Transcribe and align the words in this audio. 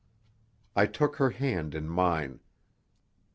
I 0.75 0.87
took 0.87 1.17
her 1.17 1.29
hand 1.29 1.75
in 1.75 1.87
mine. 1.87 2.39